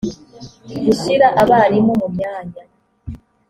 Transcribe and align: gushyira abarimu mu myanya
gushyira 0.85 1.27
abarimu 1.41 1.91
mu 1.99 2.07
myanya 2.15 2.61